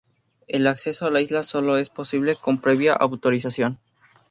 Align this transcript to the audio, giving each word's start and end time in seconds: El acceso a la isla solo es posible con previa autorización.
El 0.47 0.65
acceso 0.65 1.05
a 1.05 1.11
la 1.11 1.21
isla 1.21 1.43
solo 1.43 1.77
es 1.77 1.91
posible 1.91 2.35
con 2.35 2.59
previa 2.59 2.93
autorización. 2.93 3.77